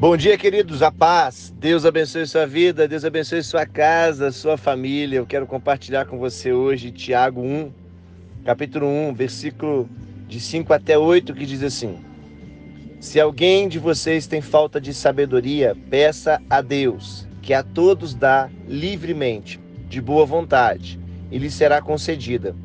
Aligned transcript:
Bom 0.00 0.16
dia, 0.16 0.38
queridos. 0.38 0.82
A 0.82 0.90
paz. 0.90 1.52
Deus 1.58 1.84
abençoe 1.84 2.26
sua 2.26 2.46
vida, 2.46 2.88
Deus 2.88 3.04
abençoe 3.04 3.42
sua 3.42 3.66
casa, 3.66 4.32
sua 4.32 4.56
família. 4.56 5.18
Eu 5.18 5.26
quero 5.26 5.46
compartilhar 5.46 6.06
com 6.06 6.16
você 6.16 6.54
hoje 6.54 6.90
Tiago 6.90 7.42
1, 7.42 7.70
capítulo 8.42 8.86
1, 8.86 9.12
versículo 9.12 9.90
de 10.26 10.40
5 10.40 10.72
até 10.72 10.96
8, 10.96 11.34
que 11.34 11.44
diz 11.44 11.62
assim: 11.62 11.98
Se 12.98 13.20
alguém 13.20 13.68
de 13.68 13.78
vocês 13.78 14.26
tem 14.26 14.40
falta 14.40 14.80
de 14.80 14.94
sabedoria, 14.94 15.76
peça 15.90 16.40
a 16.48 16.62
Deus, 16.62 17.28
que 17.42 17.52
a 17.52 17.62
todos 17.62 18.14
dá 18.14 18.48
livremente, 18.66 19.60
de 19.86 20.00
boa 20.00 20.24
vontade, 20.24 20.98
e 21.30 21.36
lhe 21.36 21.50
será 21.50 21.82
concedida. 21.82 22.56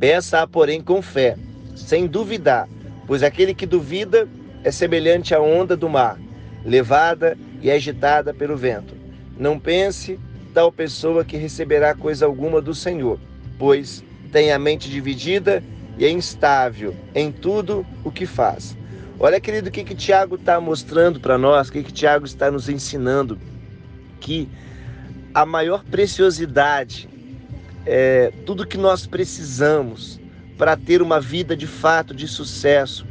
Peça-a, 0.00 0.44
porém, 0.44 0.80
com 0.80 1.00
fé, 1.00 1.36
sem 1.76 2.08
duvidar, 2.08 2.68
pois 3.06 3.22
aquele 3.22 3.54
que 3.54 3.64
duvida 3.64 4.28
é 4.64 4.72
semelhante 4.72 5.32
à 5.36 5.40
onda 5.40 5.76
do 5.76 5.88
mar 5.88 6.18
levada 6.64 7.36
e 7.60 7.70
agitada 7.70 8.32
pelo 8.32 8.56
vento. 8.56 8.94
Não 9.38 9.58
pense 9.58 10.18
tal 10.52 10.70
pessoa 10.70 11.24
que 11.24 11.36
receberá 11.36 11.94
coisa 11.94 12.24
alguma 12.26 12.60
do 12.60 12.74
Senhor, 12.74 13.18
pois 13.58 14.04
tem 14.32 14.52
a 14.52 14.58
mente 14.58 14.88
dividida 14.88 15.62
e 15.98 16.04
é 16.04 16.10
instável 16.10 16.94
em 17.14 17.30
tudo 17.30 17.84
o 18.04 18.10
que 18.10 18.26
faz. 18.26 18.76
Olha, 19.18 19.40
querido, 19.40 19.68
o 19.68 19.72
que, 19.72 19.84
que 19.84 19.94
Tiago 19.94 20.34
está 20.36 20.60
mostrando 20.60 21.20
para 21.20 21.38
nós, 21.38 21.68
o 21.68 21.72
que, 21.72 21.82
que 21.82 21.92
Tiago 21.92 22.24
está 22.24 22.50
nos 22.50 22.68
ensinando? 22.68 23.38
Que 24.20 24.48
a 25.32 25.46
maior 25.46 25.84
preciosidade, 25.84 27.08
é, 27.86 28.32
tudo 28.44 28.66
que 28.66 28.76
nós 28.76 29.06
precisamos 29.06 30.20
para 30.58 30.76
ter 30.76 31.02
uma 31.02 31.20
vida 31.20 31.56
de 31.56 31.66
fato 31.66 32.14
de 32.14 32.26
sucesso, 32.26 33.06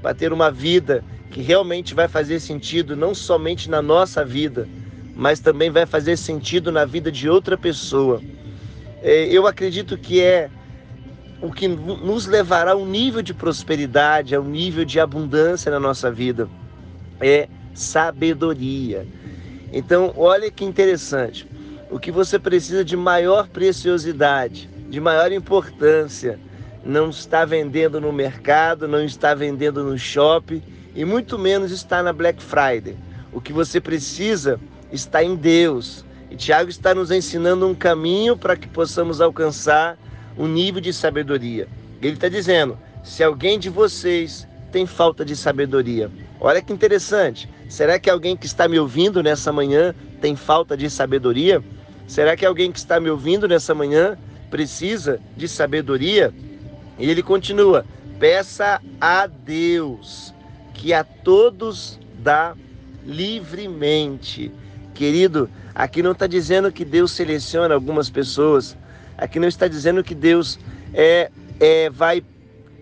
para 0.00 0.14
ter 0.14 0.32
uma 0.32 0.50
vida 0.50 1.04
que 1.30 1.42
realmente 1.42 1.94
vai 1.94 2.08
fazer 2.08 2.40
sentido 2.40 2.96
não 2.96 3.14
somente 3.14 3.68
na 3.70 3.82
nossa 3.82 4.24
vida, 4.24 4.68
mas 5.14 5.40
também 5.40 5.70
vai 5.70 5.84
fazer 5.84 6.16
sentido 6.16 6.72
na 6.72 6.84
vida 6.84 7.10
de 7.10 7.28
outra 7.28 7.56
pessoa. 7.56 8.20
É, 9.02 9.24
eu 9.26 9.46
acredito 9.46 9.96
que 9.98 10.20
é 10.20 10.50
o 11.40 11.52
que 11.52 11.68
nos 11.68 12.26
levará 12.26 12.72
a 12.72 12.76
um 12.76 12.86
nível 12.86 13.22
de 13.22 13.32
prosperidade, 13.32 14.34
a 14.34 14.40
um 14.40 14.48
nível 14.48 14.84
de 14.84 14.98
abundância 14.98 15.70
na 15.70 15.78
nossa 15.78 16.10
vida. 16.10 16.48
É 17.20 17.48
sabedoria. 17.74 19.06
Então, 19.72 20.12
olha 20.16 20.50
que 20.50 20.64
interessante. 20.64 21.46
O 21.90 21.98
que 21.98 22.10
você 22.10 22.38
precisa 22.38 22.84
de 22.84 22.96
maior 22.96 23.48
preciosidade, 23.48 24.68
de 24.88 25.00
maior 25.00 25.30
importância, 25.30 26.38
não 26.84 27.10
está 27.10 27.44
vendendo 27.44 28.00
no 28.00 28.12
mercado, 28.12 28.88
não 28.88 29.02
está 29.04 29.34
vendendo 29.34 29.84
no 29.84 29.98
shopping 29.98 30.62
e 30.94 31.04
muito 31.04 31.38
menos 31.38 31.70
está 31.70 32.02
na 32.02 32.12
Black 32.12 32.42
Friday. 32.42 32.96
O 33.32 33.40
que 33.40 33.52
você 33.52 33.80
precisa 33.80 34.58
está 34.92 35.22
em 35.22 35.36
Deus. 35.36 36.04
E 36.30 36.36
Tiago 36.36 36.70
está 36.70 36.94
nos 36.94 37.10
ensinando 37.10 37.66
um 37.66 37.74
caminho 37.74 38.36
para 38.36 38.56
que 38.56 38.68
possamos 38.68 39.20
alcançar 39.20 39.98
um 40.36 40.46
nível 40.46 40.80
de 40.80 40.92
sabedoria. 40.92 41.68
Ele 42.02 42.14
está 42.14 42.28
dizendo: 42.28 42.78
se 43.02 43.22
alguém 43.22 43.58
de 43.58 43.70
vocês 43.70 44.46
tem 44.70 44.86
falta 44.86 45.24
de 45.24 45.34
sabedoria, 45.34 46.10
olha 46.40 46.60
que 46.60 46.72
interessante. 46.72 47.48
Será 47.68 47.98
que 47.98 48.10
alguém 48.10 48.36
que 48.36 48.46
está 48.46 48.68
me 48.68 48.78
ouvindo 48.78 49.22
nessa 49.22 49.52
manhã 49.52 49.94
tem 50.20 50.36
falta 50.36 50.76
de 50.76 50.88
sabedoria? 50.90 51.62
Será 52.06 52.36
que 52.36 52.44
alguém 52.44 52.72
que 52.72 52.78
está 52.78 52.98
me 52.98 53.10
ouvindo 53.10 53.46
nessa 53.46 53.74
manhã 53.74 54.16
precisa 54.50 55.20
de 55.36 55.46
sabedoria? 55.46 56.32
E 56.98 57.10
ele 57.10 57.22
continua: 57.22 57.84
peça 58.18 58.80
a 59.00 59.26
Deus 59.26 60.34
que 60.78 60.94
a 60.94 61.02
todos 61.02 61.98
dá 62.20 62.54
livremente. 63.04 64.50
Querido, 64.94 65.50
aqui 65.74 66.02
não 66.02 66.12
está 66.12 66.26
dizendo 66.26 66.72
que 66.72 66.84
Deus 66.84 67.10
seleciona 67.10 67.74
algumas 67.74 68.08
pessoas, 68.08 68.78
aqui 69.16 69.40
não 69.40 69.48
está 69.48 69.66
dizendo 69.66 70.04
que 70.04 70.14
Deus 70.14 70.58
é, 70.94 71.30
é 71.58 71.90
vai 71.90 72.24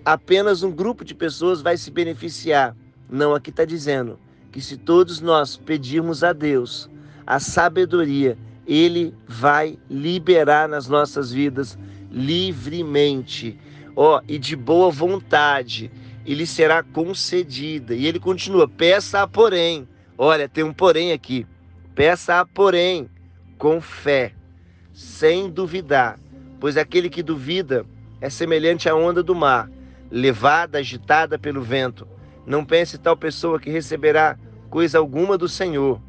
apenas 0.04 0.62
um 0.62 0.70
grupo 0.70 1.04
de 1.04 1.14
pessoas 1.14 1.62
vai 1.62 1.76
se 1.76 1.90
beneficiar. 1.90 2.76
Não, 3.08 3.34
aqui 3.34 3.50
está 3.50 3.64
dizendo 3.64 4.18
que 4.52 4.60
se 4.60 4.76
todos 4.76 5.20
nós 5.20 5.56
pedirmos 5.56 6.22
a 6.22 6.32
Deus 6.32 6.90
a 7.26 7.40
sabedoria, 7.40 8.36
Ele 8.66 9.14
vai 9.26 9.78
liberar 9.88 10.68
nas 10.68 10.86
nossas 10.86 11.32
vidas 11.32 11.78
livremente, 12.10 13.58
ó, 13.96 14.20
e 14.28 14.38
de 14.38 14.54
boa 14.54 14.90
vontade 14.90 15.90
e 16.26 16.34
lhe 16.34 16.46
será 16.46 16.82
concedida. 16.82 17.94
E 17.94 18.06
ele 18.06 18.18
continua: 18.18 18.68
peça 18.68 19.22
a 19.22 19.28
porém. 19.28 19.88
Olha, 20.18 20.48
tem 20.48 20.64
um 20.64 20.72
porém 20.72 21.12
aqui. 21.12 21.46
Peça 21.94 22.40
a 22.40 22.44
porém 22.44 23.08
com 23.56 23.80
fé, 23.80 24.32
sem 24.92 25.48
duvidar, 25.48 26.18
pois 26.60 26.76
aquele 26.76 27.08
que 27.08 27.22
duvida 27.22 27.86
é 28.20 28.28
semelhante 28.28 28.86
à 28.86 28.94
onda 28.94 29.22
do 29.22 29.34
mar, 29.34 29.70
levada, 30.10 30.78
agitada 30.78 31.38
pelo 31.38 31.62
vento. 31.62 32.06
Não 32.44 32.64
pense 32.64 32.98
tal 32.98 33.16
pessoa 33.16 33.58
que 33.58 33.70
receberá 33.70 34.38
coisa 34.68 34.98
alguma 34.98 35.38
do 35.38 35.48
Senhor, 35.48 36.00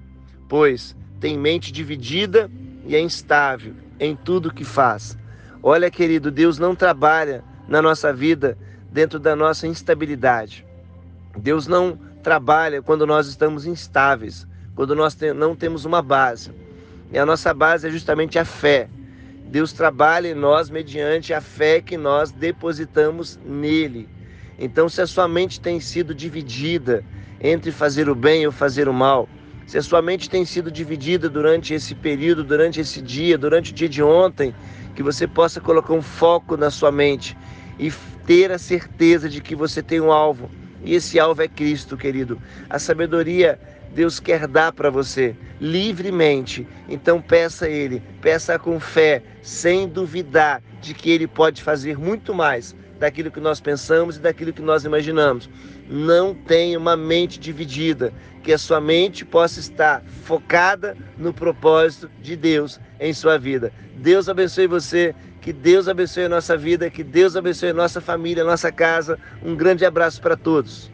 pois 0.49 0.95
tem 1.21 1.37
mente 1.37 1.71
dividida 1.71 2.51
e 2.85 2.95
é 2.95 2.99
instável 2.99 3.73
em 3.99 4.15
tudo 4.15 4.53
que 4.53 4.65
faz. 4.65 5.17
Olha, 5.63 5.89
querido, 5.89 6.29
Deus 6.29 6.59
não 6.59 6.75
trabalha 6.75 7.43
na 7.67 7.81
nossa 7.81 8.13
vida 8.13 8.57
dentro 8.97 9.19
da 9.19 9.35
nossa 9.35 9.67
instabilidade. 9.67 10.65
Deus 11.37 11.67
não 11.67 11.99
trabalha 12.23 12.81
quando 12.81 13.05
nós 13.05 13.27
estamos 13.27 13.63
instáveis, 13.63 14.47
quando 14.73 14.95
nós 14.95 15.15
não 15.35 15.55
temos 15.55 15.85
uma 15.85 16.01
base. 16.01 16.49
E 17.11 17.19
a 17.19 17.23
nossa 17.23 17.53
base 17.53 17.87
é 17.87 17.91
justamente 17.91 18.39
a 18.39 18.43
fé. 18.43 18.89
Deus 19.51 19.71
trabalha 19.71 20.29
em 20.29 20.33
nós 20.33 20.71
mediante 20.71 21.31
a 21.31 21.39
fé 21.39 21.79
que 21.79 21.95
nós 21.95 22.31
depositamos 22.31 23.39
nele. 23.45 24.09
Então, 24.57 24.89
se 24.89 24.99
a 24.99 25.05
sua 25.05 25.27
mente 25.27 25.61
tem 25.61 25.79
sido 25.79 26.15
dividida 26.15 27.05
entre 27.39 27.71
fazer 27.71 28.09
o 28.09 28.15
bem 28.15 28.47
ou 28.47 28.51
fazer 28.51 28.89
o 28.89 28.93
mal, 28.93 29.29
se 29.67 29.77
a 29.77 29.83
sua 29.83 30.01
mente 30.01 30.27
tem 30.27 30.43
sido 30.43 30.71
dividida 30.71 31.29
durante 31.29 31.71
esse 31.71 31.93
período, 31.93 32.43
durante 32.43 32.81
esse 32.81 32.99
dia, 32.99 33.37
durante 33.37 33.71
o 33.71 33.75
dia 33.75 33.87
de 33.87 34.01
ontem, 34.01 34.55
que 34.95 35.03
você 35.03 35.27
possa 35.27 35.61
colocar 35.61 35.93
um 35.93 36.01
foco 36.01 36.57
na 36.57 36.71
sua 36.71 36.91
mente 36.91 37.37
e 37.79 37.91
ter 38.25 38.51
a 38.51 38.57
certeza 38.57 39.29
de 39.29 39.41
que 39.41 39.55
você 39.55 39.81
tem 39.81 40.01
um 40.01 40.11
alvo. 40.11 40.49
E 40.83 40.93
esse 40.93 41.19
alvo 41.19 41.41
é 41.41 41.47
Cristo, 41.47 41.97
querido. 41.97 42.41
A 42.69 42.79
sabedoria 42.79 43.59
Deus 43.93 44.19
quer 44.19 44.47
dar 44.47 44.71
para 44.71 44.89
você 44.89 45.35
livremente. 45.59 46.67
Então 46.87 47.21
peça 47.21 47.65
a 47.65 47.69
Ele, 47.69 48.01
peça 48.21 48.59
com 48.59 48.79
fé, 48.79 49.23
sem 49.41 49.87
duvidar 49.87 50.61
de 50.81 50.93
que 50.93 51.09
Ele 51.09 51.27
pode 51.27 51.63
fazer 51.63 51.97
muito 51.97 52.33
mais 52.33 52.75
daquilo 52.99 53.31
que 53.31 53.39
nós 53.39 53.59
pensamos 53.59 54.17
e 54.17 54.19
daquilo 54.19 54.53
que 54.53 54.61
nós 54.61 54.83
imaginamos. 54.83 55.49
Não 55.89 56.33
tenha 56.33 56.77
uma 56.77 56.97
mente 56.97 57.39
dividida, 57.39 58.13
que 58.43 58.51
a 58.51 58.57
sua 58.57 58.81
mente 58.81 59.23
possa 59.25 59.59
estar 59.59 60.03
focada 60.23 60.97
no 61.17 61.33
propósito 61.33 62.09
de 62.21 62.35
Deus 62.35 62.79
em 62.99 63.13
sua 63.13 63.37
vida. 63.37 63.71
Deus 63.95 64.29
abençoe 64.29 64.67
você, 64.67 65.15
que 65.47 65.53
Deus 65.53 65.87
abençoe 65.87 66.25
a 66.25 66.27
nossa 66.27 66.57
vida, 66.57 66.89
que 66.89 67.01
Deus 67.01 67.37
abençoe 67.37 67.69
a 67.69 67.73
nossa 67.73 68.01
família, 68.01 68.43
a 68.43 68.45
nossa 68.45 68.69
casa. 68.69 69.17
Um 69.41 69.55
grande 69.55 69.85
abraço 69.85 70.19
para 70.21 70.35
todos. 70.35 70.85